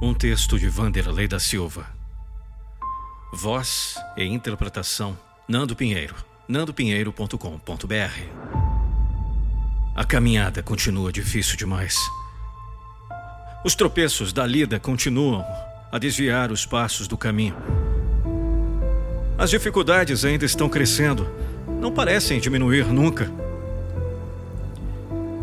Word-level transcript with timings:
Um 0.00 0.14
texto 0.14 0.56
de 0.56 0.68
Vanderlei 0.68 1.26
da 1.26 1.40
Silva. 1.40 1.84
Voz 3.32 3.96
e 4.16 4.22
interpretação 4.24 5.18
Nando 5.48 5.74
Pinheiro. 5.74 6.14
nandopinheiro.com.br 6.46 8.22
A 9.96 10.04
caminhada 10.04 10.62
continua 10.62 11.10
difícil 11.10 11.56
demais. 11.56 11.96
Os 13.64 13.74
tropeços 13.74 14.32
da 14.32 14.46
lida 14.46 14.78
continuam 14.78 15.44
a 15.90 15.98
desviar 15.98 16.52
os 16.52 16.64
passos 16.64 17.08
do 17.08 17.18
caminho. 17.18 17.56
As 19.36 19.50
dificuldades 19.50 20.24
ainda 20.24 20.44
estão 20.44 20.68
crescendo, 20.68 21.28
não 21.80 21.92
parecem 21.92 22.38
diminuir 22.38 22.86
nunca. 22.86 23.28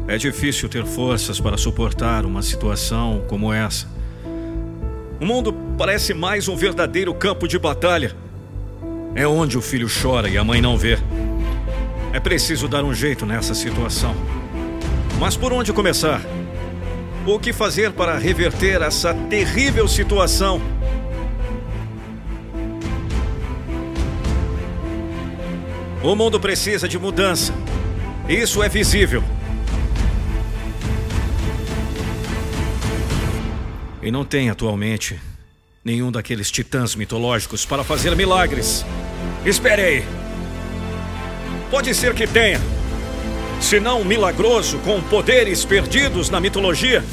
É 0.07 0.17
difícil 0.17 0.69
ter 0.69 0.85
forças 0.85 1.41
para 1.41 1.57
suportar 1.57 2.25
uma 2.25 2.41
situação 2.41 3.25
como 3.27 3.51
essa. 3.51 3.94
O 5.19 5.25
mundo 5.25 5.53
parece 5.77 6.13
mais 6.13 6.49
um 6.49 6.57
verdadeiro 6.57 7.13
campo 7.13 7.47
de 7.47 7.57
batalha. 7.57 8.13
É 9.15 9.25
onde 9.25 9.57
o 9.57 9.61
filho 9.61 9.87
chora 9.89 10.27
e 10.27 10.37
a 10.37 10.43
mãe 10.43 10.61
não 10.61 10.77
vê. 10.77 10.97
É 12.11 12.19
preciso 12.19 12.67
dar 12.67 12.83
um 12.83 12.93
jeito 12.93 13.25
nessa 13.25 13.53
situação. 13.53 14.13
Mas 15.17 15.37
por 15.37 15.53
onde 15.53 15.71
começar? 15.71 16.21
O 17.25 17.39
que 17.39 17.53
fazer 17.53 17.93
para 17.93 18.17
reverter 18.17 18.81
essa 18.81 19.13
terrível 19.13 19.87
situação? 19.87 20.61
O 26.03 26.13
mundo 26.13 26.39
precisa 26.39 26.89
de 26.89 26.99
mudança. 26.99 27.53
Isso 28.27 28.61
é 28.61 28.67
visível. 28.67 29.23
E 34.05 34.11
não 34.11 34.23
tem 34.23 34.51
atualmente 34.51 35.19
nenhum 35.83 36.11
daqueles 36.11 36.51
titãs 36.51 36.93
mitológicos 36.93 37.65
para 37.65 37.83
fazer 37.83 38.15
milagres. 38.15 38.85
Espere 39.43 39.81
aí. 39.81 40.05
Pode 41.71 41.91
ser 41.95 42.13
que 42.13 42.27
tenha. 42.27 42.61
Se 43.59 43.79
não 43.79 44.03
milagroso, 44.05 44.77
com 44.85 45.01
poderes 45.01 45.65
perdidos 45.65 46.29
na 46.29 46.39
mitologia, 46.39 47.03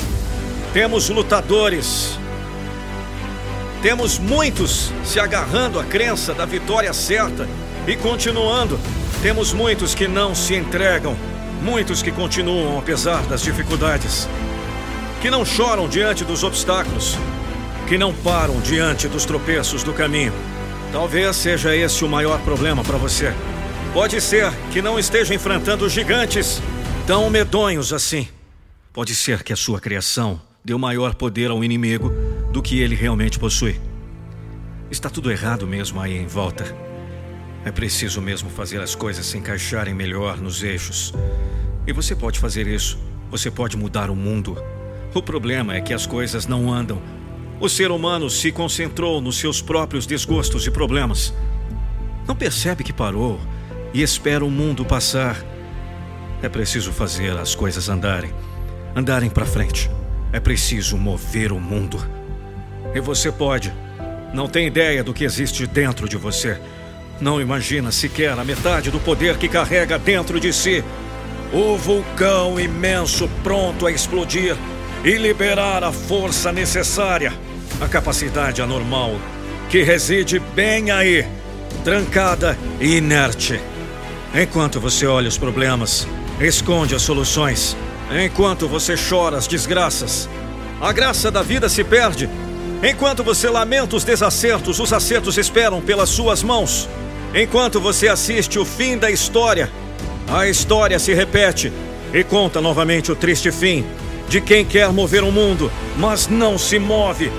temos 0.75 1.09
lutadores. 1.09 2.19
Temos 3.81 4.19
muitos 4.19 4.93
se 5.03 5.19
agarrando 5.19 5.81
à 5.81 5.85
crença 5.85 6.35
da 6.35 6.45
vitória 6.45 6.93
certa 6.93 7.49
e 7.89 7.97
continuando. 7.97 8.79
Temos 9.23 9.55
muitos 9.55 9.95
que 9.95 10.07
não 10.07 10.35
se 10.35 10.55
entregam, 10.55 11.17
muitos 11.63 12.03
que 12.03 12.13
continuam 12.13 12.79
apesar 12.79 13.23
das 13.23 13.41
dificuldades 13.41 14.29
que 15.23 15.31
não 15.31 15.45
choram 15.45 15.89
diante 15.89 16.25
dos 16.25 16.43
obstáculos, 16.43 17.17
que 17.89 17.97
não 17.97 18.13
param 18.13 18.61
diante 18.61 19.07
dos 19.07 19.25
tropeços 19.25 19.85
do 19.85 19.93
caminho. 19.93 20.33
Talvez 20.91 21.37
seja 21.37 21.77
esse 21.77 22.05
o 22.05 22.09
maior 22.09 22.41
problema 22.41 22.83
para 22.83 22.99
você. 22.99 23.33
Pode 23.95 24.21
ser 24.21 24.53
que 24.73 24.83
não 24.83 24.99
esteja 24.99 25.33
enfrentando 25.33 25.89
gigantes 25.89 26.61
tão 27.07 27.31
medonhos 27.31 27.93
assim. 27.93 28.27
Pode 28.93 29.15
ser 29.15 29.45
que 29.45 29.53
a 29.53 29.57
sua 29.57 29.79
criação 29.79 30.43
deu 30.65 30.77
maior 30.77 31.15
poder 31.15 31.53
ao 31.53 31.63
inimigo 31.63 32.13
do 32.53 32.61
que 32.61 32.81
ele 32.81 32.97
realmente 32.97 33.39
possui. 33.39 33.81
Está 34.91 35.09
tudo 35.09 35.31
errado 35.31 35.69
mesmo 35.69 36.01
aí 36.01 36.17
em 36.17 36.27
volta. 36.27 36.65
É 37.65 37.71
preciso 37.71 38.21
mesmo 38.21 38.51
fazer 38.51 38.81
as 38.81 38.97
coisas 38.97 39.25
se 39.25 39.39
encaixarem 39.39 39.95
melhor 39.95 40.39
nos 40.39 40.65
eixos. 40.65 41.15
E 41.87 41.93
você 41.93 42.17
pode 42.17 42.41
fazer 42.41 42.67
isso. 42.67 42.99
Você 43.31 43.53
pode 43.53 43.77
mudar 43.77 44.11
o 44.11 44.17
mundo 44.17 44.61
o 45.15 45.23
problema 45.23 45.77
é 45.77 45.81
que 45.81 45.93
as 45.93 46.07
coisas 46.07 46.47
não 46.47 46.73
andam. 46.73 47.01
O 47.61 47.69
ser 47.69 47.91
humano 47.91 48.31
se 48.31 48.51
concentrou 48.51 49.21
nos 49.21 49.37
seus 49.37 49.61
próprios 49.61 50.07
desgostos 50.07 50.67
e 50.67 50.71
problemas. 50.71 51.35
Não 52.27 52.35
percebe 52.35 52.83
que 52.83 52.93
parou 52.93 53.39
e 53.93 54.03
espera 54.03 54.45
o 54.45 54.51
mundo 54.51 54.85
passar. 54.85 55.37
É 56.43 56.49
preciso 56.49 56.93
fazer 56.93 57.37
as 57.37 57.55
coisas 57.55 57.89
andarem, 57.89 58.33
andarem 58.97 59.29
para 59.29 59.45
frente. 59.45 59.91
É 60.33 60.41
preciso 60.41 60.97
mover 60.97 61.53
o 61.53 61.61
mundo. 61.61 61.99
E 62.95 63.01
você 63.01 63.31
pode. 63.31 63.73
Não 64.33 64.49
tem 64.49 64.67
ideia 64.67 65.05
do 65.05 65.13
que 65.13 65.25
existe 65.25 65.67
dentro 65.67 66.09
de 66.09 66.17
você. 66.17 66.59
Não 67.21 67.41
imagina 67.41 67.93
sequer 67.93 68.37
a 68.39 68.45
metade 68.45 68.91
do 68.91 68.99
poder 68.99 69.37
que 69.37 69.47
carrega 69.47 69.99
dentro 69.99 70.41
de 70.41 70.53
si. 70.53 70.83
O 71.53 71.77
vulcão 71.77 72.59
imenso 72.59 73.29
pronto 73.45 73.87
a 73.87 73.93
explodir 73.93 74.57
e 75.05 75.17
liberar 75.17 75.83
a 75.83 75.93
força 75.93 76.53
necessária, 76.53 77.33
a 77.81 77.89
capacidade 77.89 78.63
anormal 78.63 79.19
que 79.69 79.83
reside 79.83 80.39
bem 80.39 80.91
aí, 80.91 81.27
trancada 81.83 82.59
e 82.79 82.99
inerte. 82.99 83.59
Enquanto 84.35 84.79
você 84.79 85.07
olha 85.07 85.29
os 85.29 85.39
problemas, 85.39 86.07
esconde 86.41 86.95
as 86.95 87.03
soluções. 87.03 87.77
Enquanto 88.23 88.69
você 88.69 88.95
chora 88.97 89.39
as 89.39 89.47
desgraças, 89.47 90.29
a 90.81 90.93
graça 90.93 91.31
da 91.31 91.43
vida 91.43 91.69
se 91.69 91.83
perde. 91.83 92.29
Enquanto 92.83 93.25
você 93.25 93.49
lamenta 93.49 93.97
os 93.97 94.05
desacertos, 94.05 94.79
os 94.79 94.93
acertos 94.93 95.39
esperam 95.39 95.81
pelas 95.81 96.11
suas 96.11 96.43
mãos. 96.43 96.89
Enquanto 97.35 97.81
você 97.81 98.09
assiste 98.09 98.59
o 98.59 98.65
fim 98.65 98.99
da 98.99 99.11
história, 99.11 99.71
a 100.29 100.47
história 100.47 100.99
se 100.99 101.15
repete 101.15 101.73
e 102.13 102.23
conta 102.23 102.61
novamente 102.61 103.11
o 103.11 103.17
triste 103.17 103.51
fim 103.51 103.87
de 104.29 104.41
quem 104.41 104.65
quer 104.65 104.93
mover 104.93 105.23
o 105.23 105.33
mundo, 105.33 105.71
mas 105.97 106.29
não 106.29 106.59
se 106.59 106.79
move. 106.79 107.31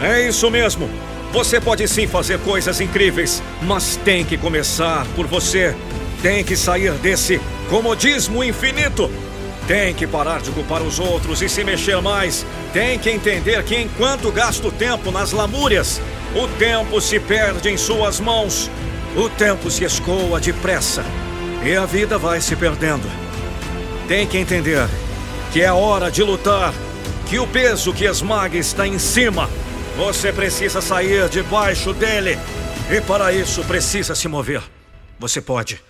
É 0.00 0.26
isso 0.26 0.50
mesmo. 0.50 0.88
Você 1.32 1.60
pode 1.60 1.86
sim 1.88 2.06
fazer 2.06 2.38
coisas 2.40 2.80
incríveis, 2.80 3.42
mas 3.62 3.96
tem 4.04 4.24
que 4.24 4.36
começar 4.36 5.06
por 5.16 5.26
você. 5.26 5.74
Tem 6.20 6.44
que 6.44 6.56
sair 6.56 6.92
desse 6.94 7.40
comodismo 7.70 8.44
infinito. 8.44 9.10
Tem 9.66 9.94
que 9.94 10.06
parar 10.06 10.40
de 10.40 10.50
culpar 10.50 10.82
os 10.82 10.98
outros 10.98 11.40
e 11.40 11.48
se 11.48 11.64
mexer 11.64 12.00
mais. 12.02 12.44
Tem 12.72 12.98
que 12.98 13.10
entender 13.10 13.62
que 13.64 13.76
enquanto 13.76 14.30
gasta 14.30 14.68
o 14.68 14.72
tempo 14.72 15.10
nas 15.10 15.32
lamúrias, 15.32 16.00
o 16.34 16.46
tempo 16.58 17.00
se 17.00 17.18
perde 17.18 17.70
em 17.70 17.76
suas 17.76 18.20
mãos. 18.20 18.70
O 19.16 19.28
tempo 19.28 19.70
se 19.70 19.84
escoa 19.84 20.40
depressa 20.40 21.04
e 21.64 21.76
a 21.76 21.86
vida 21.86 22.18
vai 22.18 22.40
se 22.40 22.56
perdendo. 22.56 23.08
Tem 24.08 24.26
que 24.26 24.36
entender 24.36 24.86
que 25.52 25.60
é 25.60 25.70
hora 25.70 26.10
de 26.10 26.22
lutar, 26.22 26.72
que 27.28 27.38
o 27.38 27.46
peso 27.46 27.92
que 27.92 28.04
esmaga 28.04 28.56
está 28.56 28.86
em 28.86 28.98
cima. 28.98 29.48
Você 29.96 30.32
precisa 30.32 30.80
sair 30.80 31.28
debaixo 31.28 31.92
dele. 31.92 32.38
E 32.90 33.00
para 33.02 33.32
isso 33.32 33.62
precisa 33.64 34.14
se 34.14 34.26
mover. 34.28 34.62
Você 35.18 35.40
pode. 35.40 35.80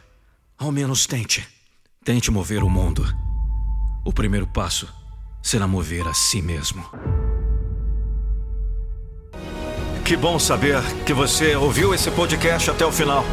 Ao 0.59 0.73
menos 0.73 1.07
tente. 1.07 1.47
Tente 2.05 2.31
mover 2.31 2.65
o 2.65 2.69
mundo. 2.69 3.07
O 4.05 4.13
primeiro 4.13 4.47
passo 4.47 4.89
será 5.41 5.67
mover 5.67 6.07
a 6.09 6.15
si 6.15 6.43
mesmo. 6.43 6.85
Que 10.05 10.17
bom 10.17 10.39
saber 10.39 10.83
que 11.07 11.15
você 11.15 11.55
ouviu 11.55 11.95
esse 11.95 12.11
podcast 12.11 12.71
até 12.71 12.85
o 12.85 12.91
final. 12.91 13.25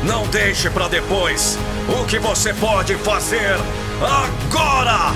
Não 0.03 0.27
deixe 0.29 0.71
para 0.71 0.89
depois. 0.89 1.59
O 2.01 2.07
que 2.07 2.19
você 2.19 2.55
pode 2.55 2.95
fazer 2.95 3.59
agora? 4.01 5.13